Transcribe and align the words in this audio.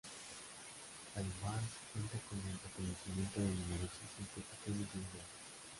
Además, 1.13 1.61
cuenta 1.93 2.17
con 2.27 2.39
el 2.41 2.57
reconocimiento 2.57 3.39
de 3.39 3.49
numerosas 3.53 4.01
instituciones 4.17 4.87
y 4.97 4.97
gobiernos. 4.97 5.29